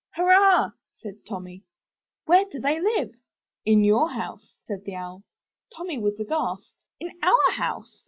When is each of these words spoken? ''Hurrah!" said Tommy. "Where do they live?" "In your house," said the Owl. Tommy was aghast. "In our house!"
''Hurrah!" 0.17 0.71
said 0.97 1.23
Tommy. 1.29 1.61
"Where 2.25 2.45
do 2.45 2.59
they 2.59 2.79
live?" 2.79 3.13
"In 3.65 3.83
your 3.83 4.09
house," 4.09 4.55
said 4.65 4.83
the 4.83 4.95
Owl. 4.95 5.21
Tommy 5.77 5.99
was 5.99 6.19
aghast. 6.19 6.71
"In 6.99 7.11
our 7.21 7.51
house!" 7.51 7.99